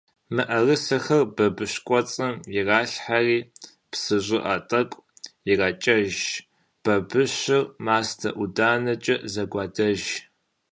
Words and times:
МыӀэрысэхэр 0.35 1.23
бабыщ 1.35 1.73
кӀуэцӀым 1.85 2.33
иралъхьэри, 2.57 3.39
псы 3.91 4.17
щӀыӀэ 4.25 4.55
тӀэкӀу 4.69 5.03
иракӀэж, 5.51 6.13
бабыщыр 6.83 7.63
мастэ-ӀуданэкӀэ 7.85 9.15
зэгуадэж. 9.33 10.01